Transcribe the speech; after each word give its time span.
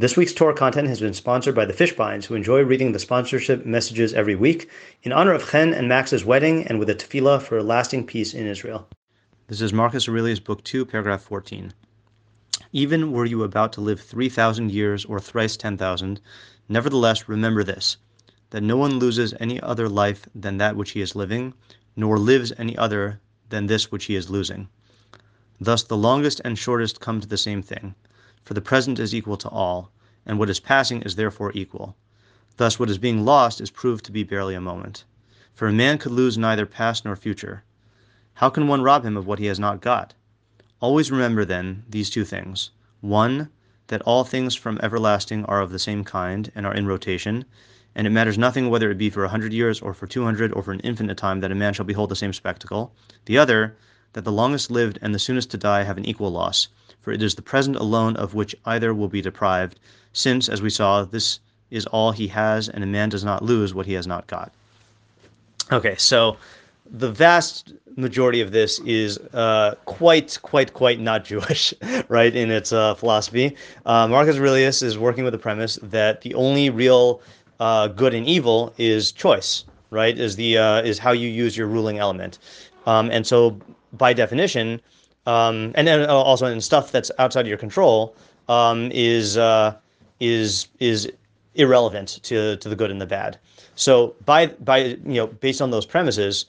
This 0.00 0.16
week's 0.16 0.32
Torah 0.32 0.54
content 0.54 0.86
has 0.86 1.00
been 1.00 1.12
sponsored 1.12 1.56
by 1.56 1.64
the 1.64 1.72
Fishbines, 1.72 2.26
who 2.26 2.36
enjoy 2.36 2.60
reading 2.60 2.92
the 2.92 3.00
sponsorship 3.00 3.66
messages 3.66 4.14
every 4.14 4.36
week 4.36 4.70
in 5.02 5.10
honor 5.10 5.32
of 5.32 5.50
Chen 5.50 5.74
and 5.74 5.88
Max's 5.88 6.24
wedding 6.24 6.64
and 6.68 6.78
with 6.78 6.88
a 6.88 6.94
tefillah 6.94 7.42
for 7.42 7.60
lasting 7.64 8.06
peace 8.06 8.32
in 8.32 8.46
Israel. 8.46 8.86
This 9.48 9.60
is 9.60 9.72
Marcus 9.72 10.08
Aurelius, 10.08 10.38
Book 10.38 10.62
2, 10.62 10.86
paragraph 10.86 11.22
14. 11.22 11.72
Even 12.70 13.10
were 13.10 13.24
you 13.24 13.42
about 13.42 13.72
to 13.72 13.80
live 13.80 14.00
3,000 14.00 14.70
years 14.70 15.04
or 15.04 15.18
thrice 15.18 15.56
10,000, 15.56 16.20
nevertheless 16.68 17.28
remember 17.28 17.64
this 17.64 17.96
that 18.50 18.62
no 18.62 18.76
one 18.76 19.00
loses 19.00 19.34
any 19.40 19.60
other 19.62 19.88
life 19.88 20.28
than 20.32 20.58
that 20.58 20.76
which 20.76 20.92
he 20.92 21.00
is 21.00 21.16
living, 21.16 21.52
nor 21.96 22.20
lives 22.20 22.52
any 22.56 22.78
other 22.78 23.18
than 23.48 23.66
this 23.66 23.90
which 23.90 24.04
he 24.04 24.14
is 24.14 24.30
losing. 24.30 24.68
Thus 25.60 25.82
the 25.82 25.96
longest 25.96 26.40
and 26.44 26.56
shortest 26.56 27.00
come 27.00 27.20
to 27.20 27.26
the 27.26 27.36
same 27.36 27.62
thing 27.62 27.96
for 28.44 28.54
the 28.54 28.60
present 28.60 28.98
is 28.98 29.14
equal 29.14 29.36
to 29.36 29.48
all, 29.48 29.90
and 30.24 30.38
what 30.38 30.50
is 30.50 30.60
passing 30.60 31.02
is 31.02 31.16
therefore 31.16 31.52
equal. 31.54 31.96
Thus, 32.56 32.78
what 32.78 32.90
is 32.90 32.98
being 32.98 33.24
lost 33.24 33.60
is 33.60 33.70
proved 33.70 34.04
to 34.04 34.12
be 34.12 34.22
barely 34.24 34.54
a 34.54 34.60
moment. 34.60 35.04
For 35.54 35.68
a 35.68 35.72
man 35.72 35.98
could 35.98 36.12
lose 36.12 36.38
neither 36.38 36.66
past 36.66 37.04
nor 37.04 37.16
future. 37.16 37.64
How 38.34 38.50
can 38.50 38.68
one 38.68 38.82
rob 38.82 39.04
him 39.04 39.16
of 39.16 39.26
what 39.26 39.38
he 39.38 39.46
has 39.46 39.58
not 39.58 39.80
got? 39.80 40.14
Always 40.80 41.10
remember, 41.10 41.44
then, 41.44 41.84
these 41.88 42.10
two 42.10 42.24
things. 42.24 42.70
One, 43.00 43.48
that 43.88 44.02
all 44.02 44.22
things 44.22 44.54
from 44.54 44.78
everlasting 44.82 45.44
are 45.46 45.60
of 45.60 45.70
the 45.70 45.78
same 45.78 46.04
kind 46.04 46.52
and 46.54 46.64
are 46.64 46.74
in 46.74 46.86
rotation, 46.86 47.44
and 47.94 48.06
it 48.06 48.10
matters 48.10 48.38
nothing 48.38 48.70
whether 48.70 48.90
it 48.90 48.98
be 48.98 49.10
for 49.10 49.24
a 49.24 49.28
hundred 49.28 49.52
years 49.52 49.80
or 49.80 49.94
for 49.94 50.06
two 50.06 50.24
hundred 50.24 50.52
or 50.52 50.62
for 50.62 50.72
an 50.72 50.80
infinite 50.80 51.16
time 51.16 51.40
that 51.40 51.50
a 51.50 51.56
man 51.56 51.74
shall 51.74 51.84
behold 51.84 52.10
the 52.10 52.16
same 52.16 52.32
spectacle. 52.32 52.94
The 53.24 53.38
other, 53.38 53.76
that 54.12 54.24
the 54.24 54.30
longest 54.32 54.70
lived 54.70 54.98
and 55.02 55.14
the 55.14 55.18
soonest 55.18 55.50
to 55.50 55.58
die 55.58 55.82
have 55.82 55.98
an 55.98 56.04
equal 56.04 56.30
loss, 56.30 56.68
for 57.00 57.12
it 57.12 57.22
is 57.22 57.34
the 57.34 57.42
present 57.42 57.76
alone 57.76 58.16
of 58.16 58.34
which 58.34 58.54
either 58.66 58.94
will 58.94 59.08
be 59.08 59.22
deprived, 59.22 59.78
since, 60.12 60.48
as 60.48 60.62
we 60.62 60.70
saw, 60.70 61.04
this 61.04 61.40
is 61.70 61.86
all 61.86 62.12
he 62.12 62.28
has, 62.28 62.68
and 62.68 62.82
a 62.82 62.86
man 62.86 63.08
does 63.08 63.24
not 63.24 63.42
lose 63.42 63.74
what 63.74 63.86
he 63.86 63.92
has 63.92 64.06
not 64.06 64.26
got. 64.26 64.52
Okay, 65.70 65.96
so 65.96 66.36
the 66.90 67.10
vast 67.10 67.72
majority 67.96 68.40
of 68.40 68.52
this 68.52 68.78
is 68.80 69.18
uh, 69.34 69.74
quite, 69.84 70.38
quite, 70.42 70.72
quite 70.72 71.00
not 71.00 71.24
Jewish, 71.32 71.74
right, 72.08 72.34
in 72.34 72.50
its 72.50 72.72
uh, 72.72 72.94
philosophy. 72.94 73.56
Uh, 73.84 74.08
Marcus 74.08 74.36
Aurelius 74.36 74.82
is 74.82 74.98
working 74.98 75.24
with 75.24 75.32
the 75.32 75.38
premise 75.38 75.78
that 75.82 76.22
the 76.22 76.34
only 76.34 76.70
real 76.70 77.20
uh, 77.60 77.88
good 77.88 78.14
and 78.14 78.26
evil 78.26 78.72
is 78.78 79.12
choice, 79.12 79.64
right, 79.90 80.18
is, 80.18 80.36
the, 80.36 80.56
uh, 80.56 80.82
is 80.82 80.98
how 80.98 81.12
you 81.12 81.28
use 81.28 81.56
your 81.56 81.66
ruling 81.66 81.98
element. 81.98 82.38
Um, 82.86 83.10
and 83.10 83.26
so, 83.26 83.58
by 83.92 84.12
definition, 84.12 84.80
um, 85.28 85.72
and 85.74 85.86
then 85.86 86.08
also 86.08 86.46
in 86.46 86.58
stuff 86.60 86.90
that's 86.90 87.10
outside 87.18 87.42
of 87.42 87.48
your 87.48 87.58
control 87.58 88.16
um, 88.48 88.90
is 88.92 89.36
uh, 89.36 89.76
is 90.20 90.68
is 90.80 91.12
irrelevant 91.54 92.20
to 92.22 92.56
to 92.56 92.68
the 92.68 92.74
good 92.74 92.90
and 92.90 93.00
the 93.00 93.06
bad. 93.06 93.38
So 93.74 94.16
by 94.24 94.46
by 94.46 94.78
you 94.78 95.18
know 95.20 95.26
based 95.26 95.60
on 95.60 95.70
those 95.70 95.84
premises, 95.84 96.46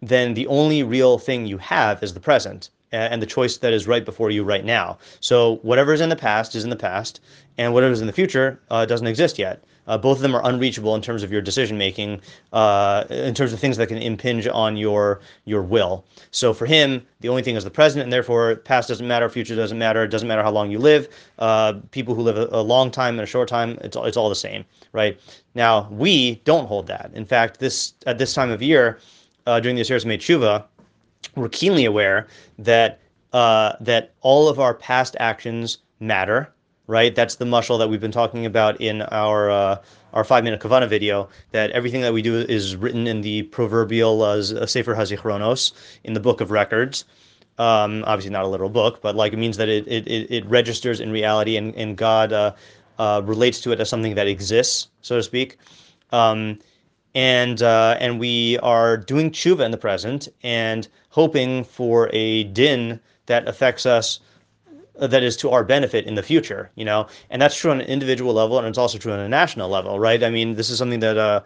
then 0.00 0.34
the 0.34 0.46
only 0.46 0.84
real 0.84 1.18
thing 1.18 1.46
you 1.46 1.58
have 1.58 2.02
is 2.04 2.14
the 2.14 2.20
present 2.20 2.70
and 2.92 3.22
the 3.22 3.26
choice 3.26 3.58
that 3.58 3.72
is 3.72 3.86
right 3.86 4.04
before 4.04 4.30
you 4.30 4.42
right 4.44 4.64
now. 4.64 4.98
So 5.20 5.56
whatever 5.62 5.92
is 5.92 6.00
in 6.00 6.08
the 6.08 6.16
past 6.16 6.54
is 6.54 6.64
in 6.64 6.70
the 6.70 6.76
past, 6.76 7.20
and 7.58 7.72
whatever 7.72 7.92
is 7.92 8.00
in 8.00 8.06
the 8.06 8.12
future 8.12 8.60
uh, 8.70 8.86
doesn't 8.86 9.06
exist 9.06 9.38
yet. 9.38 9.62
Uh, 9.86 9.98
both 9.98 10.18
of 10.18 10.22
them 10.22 10.36
are 10.36 10.46
unreachable 10.46 10.94
in 10.94 11.02
terms 11.02 11.24
of 11.24 11.32
your 11.32 11.40
decision 11.40 11.76
making, 11.76 12.20
uh, 12.52 13.04
in 13.10 13.34
terms 13.34 13.52
of 13.52 13.58
things 13.58 13.76
that 13.76 13.88
can 13.88 13.98
impinge 13.98 14.46
on 14.46 14.76
your 14.76 15.20
your 15.46 15.62
will. 15.62 16.04
So 16.30 16.54
for 16.54 16.64
him, 16.64 17.04
the 17.20 17.28
only 17.28 17.42
thing 17.42 17.56
is 17.56 17.64
the 17.64 17.70
present, 17.70 18.04
and 18.04 18.12
therefore 18.12 18.54
past 18.56 18.88
doesn't 18.88 19.06
matter, 19.06 19.28
future 19.28 19.56
doesn't 19.56 19.78
matter. 19.78 20.04
It 20.04 20.08
doesn't 20.08 20.28
matter 20.28 20.44
how 20.44 20.52
long 20.52 20.70
you 20.70 20.78
live. 20.78 21.08
Uh, 21.40 21.74
people 21.90 22.14
who 22.14 22.22
live 22.22 22.36
a, 22.36 22.48
a, 22.52 22.62
long 22.62 22.90
time 22.90 23.14
and 23.14 23.22
a 23.22 23.26
short 23.26 23.48
time, 23.48 23.78
it's 23.82 23.96
it's 23.96 24.16
all 24.16 24.28
the 24.28 24.34
same, 24.36 24.64
right? 24.92 25.18
Now 25.56 25.88
we 25.90 26.36
don't 26.44 26.66
hold 26.66 26.86
that. 26.86 27.10
In 27.14 27.24
fact, 27.24 27.58
this 27.58 27.94
at 28.06 28.18
this 28.18 28.32
time 28.32 28.50
of 28.50 28.62
year, 28.62 29.00
uh, 29.46 29.58
during 29.58 29.74
the 29.74 29.82
Aseret 29.82 30.18
Tshuva, 30.18 30.64
we're 31.36 31.48
keenly 31.48 31.84
aware 31.84 32.26
that 32.58 33.00
uh, 33.32 33.74
that 33.80 34.12
all 34.20 34.48
of 34.48 34.58
our 34.58 34.74
past 34.74 35.16
actions 35.20 35.78
matter 36.00 36.52
right? 36.90 37.14
That's 37.14 37.36
the 37.36 37.44
mushal 37.44 37.78
that 37.78 37.88
we've 37.88 38.00
been 38.00 38.10
talking 38.10 38.44
about 38.44 38.78
in 38.80 39.02
our 39.02 39.48
uh, 39.48 39.76
our 40.12 40.24
five 40.24 40.42
minute 40.42 40.60
Kavana 40.60 40.88
video. 40.88 41.28
That 41.52 41.70
everything 41.70 42.00
that 42.02 42.12
we 42.12 42.20
do 42.20 42.40
is 42.40 42.74
written 42.74 43.06
in 43.06 43.20
the 43.20 43.44
proverbial 43.44 44.22
uh, 44.22 44.66
Sefer 44.66 44.94
Hazichronos 44.94 45.72
in 46.02 46.12
the 46.14 46.20
Book 46.20 46.40
of 46.40 46.50
Records. 46.50 47.04
Um, 47.58 48.02
obviously, 48.06 48.32
not 48.32 48.44
a 48.44 48.48
literal 48.48 48.70
book, 48.70 49.00
but 49.02 49.14
like 49.14 49.32
it 49.32 49.38
means 49.38 49.56
that 49.56 49.68
it 49.68 49.86
it, 49.86 50.08
it 50.08 50.44
registers 50.46 51.00
in 51.00 51.12
reality, 51.12 51.56
and 51.56 51.74
and 51.76 51.96
God 51.96 52.32
uh, 52.32 52.52
uh, 52.98 53.22
relates 53.24 53.60
to 53.60 53.72
it 53.72 53.80
as 53.80 53.88
something 53.88 54.16
that 54.16 54.26
exists, 54.26 54.88
so 55.00 55.16
to 55.16 55.22
speak. 55.22 55.58
Um, 56.10 56.58
and 57.14 57.62
uh, 57.62 57.96
and 57.98 58.18
we 58.20 58.58
are 58.58 58.96
doing 58.96 59.30
tshuva 59.30 59.64
in 59.64 59.70
the 59.70 59.76
present 59.76 60.28
and 60.42 60.88
hoping 61.10 61.64
for 61.64 62.08
a 62.12 62.44
din 62.44 63.00
that 63.26 63.48
affects 63.48 63.86
us 63.86 64.20
that 65.00 65.22
is 65.22 65.36
to 65.38 65.50
our 65.50 65.64
benefit 65.64 66.04
in 66.06 66.14
the 66.14 66.22
future, 66.22 66.70
you 66.74 66.84
know, 66.84 67.06
and 67.30 67.40
that's 67.40 67.56
true 67.56 67.70
on 67.70 67.80
an 67.80 67.86
individual 67.86 68.34
level, 68.34 68.58
and 68.58 68.66
it's 68.66 68.78
also 68.78 68.98
true 68.98 69.12
on 69.12 69.18
a 69.18 69.28
national 69.28 69.70
level, 69.70 69.98
right? 69.98 70.22
I 70.22 70.30
mean, 70.30 70.54
this 70.54 70.68
is 70.68 70.78
something 70.78 71.00
that 71.00 71.16
uh, 71.16 71.40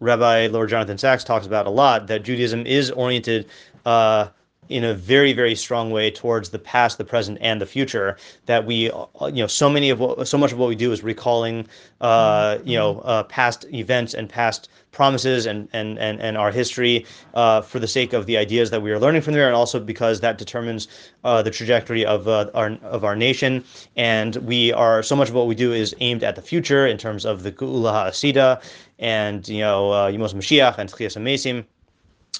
Rabbi 0.00 0.48
Lord 0.48 0.68
Jonathan 0.68 0.98
Sacks 0.98 1.24
talks 1.24 1.46
about 1.46 1.66
a 1.66 1.70
lot. 1.70 2.06
That 2.06 2.22
Judaism 2.22 2.66
is 2.66 2.90
oriented 2.90 3.46
uh, 3.86 4.28
in 4.68 4.84
a 4.84 4.94
very 4.94 5.32
very 5.32 5.54
strong 5.54 5.90
way 5.90 6.10
towards 6.10 6.50
the 6.50 6.58
past 6.58 6.98
the 6.98 7.04
present 7.04 7.38
and 7.40 7.60
the 7.60 7.66
future 7.66 8.16
that 8.46 8.64
we 8.66 8.90
uh, 8.90 9.26
you 9.26 9.42
know 9.42 9.46
so 9.46 9.68
many 9.68 9.90
of 9.90 10.00
what 10.00 10.26
so 10.26 10.38
much 10.38 10.52
of 10.52 10.58
what 10.58 10.68
we 10.68 10.76
do 10.76 10.92
is 10.92 11.02
recalling 11.02 11.66
uh, 12.00 12.58
you 12.64 12.76
know 12.76 13.00
uh, 13.00 13.22
past 13.24 13.64
events 13.72 14.14
and 14.14 14.28
past 14.28 14.68
promises 14.92 15.46
and 15.46 15.68
and 15.72 15.98
and, 15.98 16.20
and 16.20 16.36
our 16.36 16.50
history 16.50 17.04
uh, 17.34 17.60
for 17.60 17.78
the 17.78 17.88
sake 17.88 18.12
of 18.12 18.26
the 18.26 18.36
ideas 18.36 18.70
that 18.70 18.82
we 18.82 18.90
are 18.90 18.98
learning 18.98 19.22
from 19.22 19.34
there 19.34 19.46
and 19.46 19.54
also 19.54 19.78
because 19.78 20.20
that 20.20 20.38
determines 20.38 20.88
uh, 21.24 21.42
the 21.42 21.50
trajectory 21.50 22.04
of 22.04 22.28
uh, 22.28 22.50
our 22.54 22.78
of 22.82 23.04
our 23.04 23.16
nation. 23.16 23.64
And 23.96 24.36
we 24.36 24.72
are 24.72 25.02
so 25.02 25.14
much 25.16 25.28
of 25.28 25.34
what 25.34 25.46
we 25.46 25.54
do 25.54 25.72
is 25.72 25.94
aimed 26.00 26.24
at 26.24 26.36
the 26.36 26.42
future 26.42 26.86
in 26.86 26.98
terms 26.98 27.24
of 27.24 27.42
the 27.42 27.52
Geula 27.52 28.08
Asida 28.08 28.62
and 28.98 29.46
you 29.48 29.60
know 29.60 29.92
uh, 29.92 30.10
Yemos 30.10 30.34
Mashiach 30.34 30.78
and 30.78 30.90
Tchias 30.90 31.16
Mesim 31.16 31.64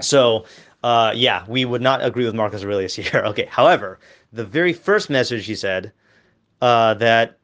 so 0.00 0.44
uh, 0.82 1.12
yeah, 1.14 1.44
we 1.48 1.64
would 1.64 1.82
not 1.82 2.04
agree 2.04 2.24
with 2.24 2.34
Marcus 2.34 2.64
Aurelius 2.64 2.94
here. 2.96 3.22
Okay, 3.26 3.46
however, 3.50 3.98
the 4.32 4.44
very 4.44 4.72
first 4.72 5.10
message 5.10 5.46
he 5.46 5.54
said 5.54 5.92
uh, 6.60 6.94
that 6.94 7.38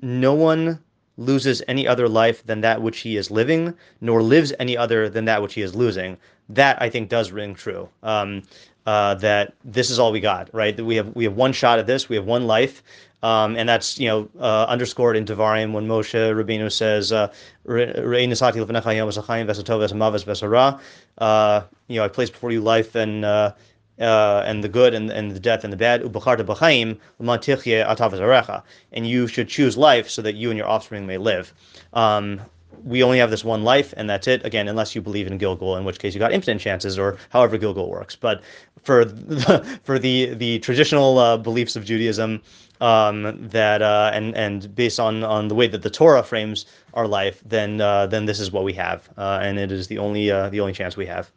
no 0.00 0.34
one 0.34 0.82
loses 1.16 1.62
any 1.68 1.86
other 1.86 2.08
life 2.08 2.44
than 2.46 2.60
that 2.62 2.80
which 2.82 3.00
he 3.00 3.16
is 3.16 3.30
living, 3.30 3.74
nor 4.00 4.22
lives 4.22 4.52
any 4.58 4.76
other 4.76 5.08
than 5.08 5.24
that 5.26 5.42
which 5.42 5.54
he 5.54 5.62
is 5.62 5.74
losing. 5.74 6.16
That 6.48 6.80
I 6.80 6.90
think 6.90 7.08
does 7.08 7.30
ring 7.30 7.54
true. 7.54 7.88
Um, 8.02 8.42
uh, 8.86 9.14
that 9.16 9.54
this 9.64 9.90
is 9.90 9.98
all 9.98 10.12
we 10.12 10.20
got, 10.20 10.52
right? 10.52 10.76
That 10.76 10.84
we 10.84 10.96
have 10.96 11.14
we 11.14 11.24
have 11.24 11.34
one 11.34 11.52
shot 11.52 11.78
at 11.78 11.86
this. 11.86 12.08
We 12.08 12.16
have 12.16 12.24
one 12.24 12.46
life, 12.46 12.82
um, 13.22 13.56
and 13.56 13.68
that's 13.68 13.98
you 13.98 14.08
know 14.08 14.28
uh, 14.40 14.66
underscored 14.68 15.16
in 15.16 15.24
Devarim 15.24 15.72
when 15.72 15.86
Moshe 15.86 16.14
Rabbeinu 16.14 16.70
says, 16.70 17.12
uh, 17.12 17.32
uh, 21.18 21.62
"You 21.88 21.96
know, 21.96 22.04
I 22.04 22.08
place 22.08 22.30
before 22.30 22.50
you 22.50 22.60
life 22.60 22.94
and 22.94 23.24
uh, 23.24 23.52
uh, 24.00 24.42
and 24.46 24.64
the 24.64 24.68
good 24.68 24.94
and, 24.94 25.10
and 25.10 25.30
the 25.30 25.40
death 25.40 25.64
and 25.64 25.72
the 25.72 25.76
bad. 25.76 26.02
And 28.92 29.06
you 29.06 29.26
should 29.28 29.48
choose 29.48 29.76
life 29.76 30.10
so 30.10 30.22
that 30.22 30.34
you 30.34 30.50
and 30.50 30.58
your 30.58 30.68
offspring 30.68 31.06
may 31.06 31.18
live. 31.18 31.52
Um, 31.92 32.40
we 32.84 33.02
only 33.02 33.18
have 33.18 33.30
this 33.30 33.44
one 33.44 33.64
life 33.64 33.92
and 33.96 34.08
that's 34.08 34.26
it 34.26 34.44
again 34.44 34.68
unless 34.68 34.94
you 34.94 35.00
believe 35.00 35.26
in 35.26 35.38
gilgul 35.38 35.78
in 35.78 35.84
which 35.84 35.98
case 35.98 36.14
you 36.14 36.18
got 36.18 36.32
infinite 36.32 36.60
chances 36.60 36.98
or 36.98 37.16
however 37.30 37.58
gilgul 37.58 37.88
works 37.88 38.16
but 38.16 38.42
for 38.82 39.04
the, 39.04 39.78
for 39.84 39.98
the 39.98 40.34
the 40.34 40.58
traditional 40.60 41.18
uh, 41.18 41.36
beliefs 41.36 41.76
of 41.76 41.84
judaism 41.84 42.40
um, 42.82 43.38
that 43.48 43.80
uh, 43.80 44.10
and 44.12 44.36
and 44.36 44.74
based 44.74 44.98
on 44.98 45.22
on 45.22 45.48
the 45.48 45.54
way 45.54 45.68
that 45.68 45.82
the 45.82 45.90
Torah 45.90 46.22
frames 46.22 46.66
our 46.94 47.06
life, 47.06 47.40
then 47.46 47.80
uh, 47.80 48.06
then 48.08 48.26
this 48.26 48.40
is 48.40 48.50
what 48.50 48.64
we 48.64 48.72
have, 48.74 49.08
uh, 49.16 49.38
and 49.40 49.58
it 49.58 49.70
is 49.70 49.86
the 49.86 49.98
only 49.98 50.30
uh, 50.30 50.48
the 50.50 50.60
only 50.60 50.72
chance 50.72 50.96
we 50.96 51.06
have. 51.06 51.30